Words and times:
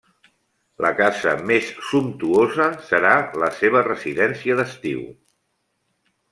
La 0.85 0.89
casa 0.99 1.33
més 1.51 1.67
sumptuosa 1.89 2.67
serà 2.89 3.13
la 3.45 3.53
seva 3.61 3.87
residència 3.91 4.59
d'estiu. 4.63 5.07